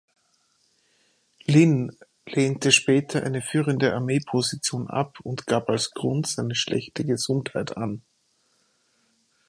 [1.45, 1.95] Lin
[2.25, 8.01] lehnte später eine führende Armeeposition ab und gab als Grund seine schlechte Gesundheit an.